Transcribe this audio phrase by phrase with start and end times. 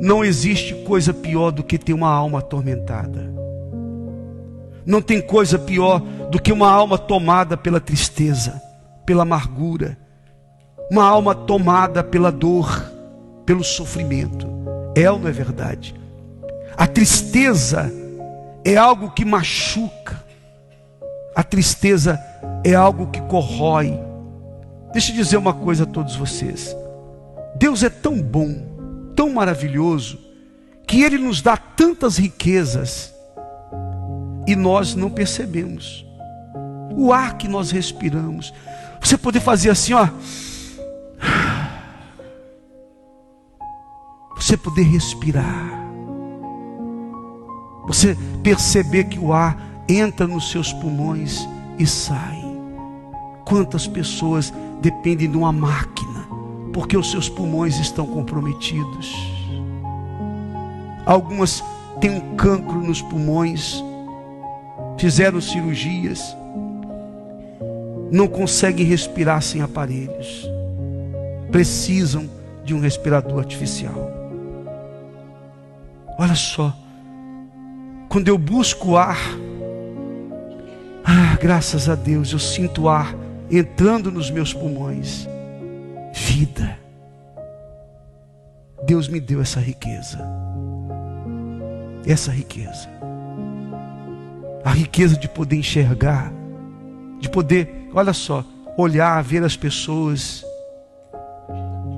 [0.00, 3.32] Não existe coisa pior do que ter uma alma atormentada.
[4.84, 8.62] Não tem coisa pior do que uma alma tomada pela tristeza,
[9.04, 9.98] pela amargura,
[10.90, 12.84] uma alma tomada pela dor,
[13.44, 14.46] pelo sofrimento.
[14.94, 15.94] É ou não é verdade?
[16.76, 17.92] A tristeza
[18.64, 20.22] é algo que machuca,
[21.34, 22.20] a tristeza
[22.62, 23.98] é algo que corrói.
[24.92, 26.76] Deixa eu dizer uma coisa a todos vocês:
[27.56, 28.75] Deus é tão bom
[29.16, 30.18] tão maravilhoso
[30.86, 33.12] que Ele nos dá tantas riquezas
[34.46, 36.04] e nós não percebemos.
[36.94, 38.54] O ar que nós respiramos,
[39.00, 40.08] você poder fazer assim, ó.
[44.36, 45.72] Você poder respirar.
[47.86, 49.56] Você perceber que o ar
[49.88, 51.48] entra nos seus pulmões
[51.78, 52.40] e sai.
[53.44, 56.05] Quantas pessoas dependem de uma máquina
[56.76, 59.16] porque os seus pulmões estão comprometidos.
[61.06, 61.64] Algumas
[62.02, 63.82] têm um cancro nos pulmões,
[64.98, 66.36] fizeram cirurgias,
[68.12, 70.46] não conseguem respirar sem aparelhos,
[71.50, 72.28] precisam
[72.62, 74.10] de um respirador artificial.
[76.18, 76.76] Olha só,
[78.06, 79.16] quando eu busco ar,
[81.02, 83.14] ah, graças a Deus, eu sinto ar
[83.50, 85.26] entrando nos meus pulmões
[86.36, 86.78] vida.
[88.84, 90.18] Deus me deu essa riqueza.
[92.06, 92.88] Essa riqueza.
[94.62, 96.30] A riqueza de poder enxergar,
[97.20, 98.44] de poder, olha só,
[98.76, 100.44] olhar, ver as pessoas,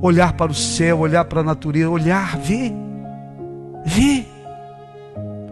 [0.00, 2.72] olhar para o céu, olhar para a natureza, olhar, ver,
[3.84, 4.24] ver.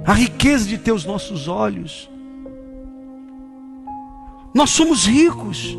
[0.04, 2.08] A riqueza de ter os nossos olhos.
[4.54, 5.76] Nós somos ricos.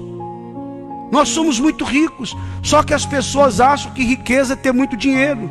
[1.11, 5.49] Nós somos muito ricos, só que as pessoas acham que riqueza é ter muito dinheiro.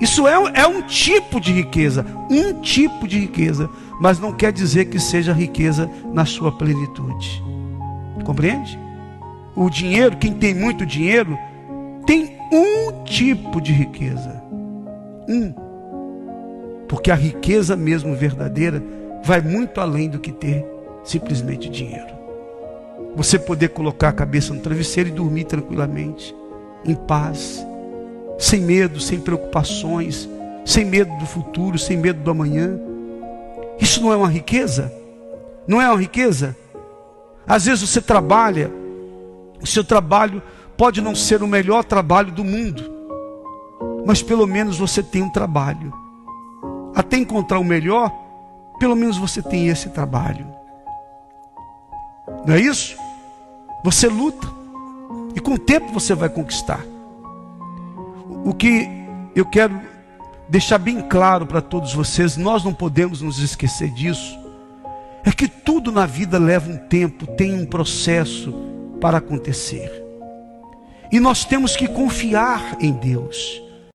[0.00, 3.68] Isso é, é um tipo de riqueza, um tipo de riqueza,
[4.00, 7.42] mas não quer dizer que seja riqueza na sua plenitude.
[8.24, 8.78] Compreende?
[9.54, 11.38] O dinheiro, quem tem muito dinheiro,
[12.06, 14.42] tem um tipo de riqueza.
[15.28, 15.52] Um.
[16.88, 18.82] Porque a riqueza mesmo verdadeira
[19.24, 20.64] vai muito além do que ter
[21.04, 22.15] simplesmente dinheiro.
[23.16, 26.36] Você poder colocar a cabeça no travesseiro e dormir tranquilamente,
[26.84, 27.66] em paz,
[28.38, 30.28] sem medo, sem preocupações,
[30.66, 32.78] sem medo do futuro, sem medo do amanhã.
[33.80, 34.92] Isso não é uma riqueza?
[35.66, 36.54] Não é uma riqueza?
[37.46, 38.70] Às vezes você trabalha,
[39.62, 40.42] o seu trabalho
[40.76, 42.84] pode não ser o melhor trabalho do mundo,
[44.04, 45.90] mas pelo menos você tem um trabalho.
[46.94, 48.12] Até encontrar o melhor,
[48.78, 50.46] pelo menos você tem esse trabalho.
[52.46, 53.05] Não é isso?
[53.86, 54.48] Você luta.
[55.36, 56.84] E com o tempo você vai conquistar.
[58.44, 58.88] O que
[59.32, 59.80] eu quero
[60.48, 64.36] deixar bem claro para todos vocês, nós não podemos nos esquecer disso.
[65.24, 68.52] É que tudo na vida leva um tempo, tem um processo
[69.00, 69.88] para acontecer.
[71.12, 73.62] E nós temos que confiar em Deus.